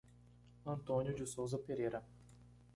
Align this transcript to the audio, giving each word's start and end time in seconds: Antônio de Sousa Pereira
Antônio 0.65 1.13
de 1.13 1.27
Sousa 1.27 1.59
Pereira 1.59 2.03